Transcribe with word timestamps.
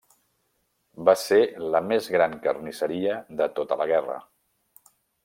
Va 1.09 1.13
ser 1.23 1.37
la 1.75 1.81
més 1.91 2.07
gran 2.15 2.33
carnisseria 2.47 3.19
de 3.43 3.49
tota 3.61 3.79
la 3.83 3.89
guerra. 3.93 4.17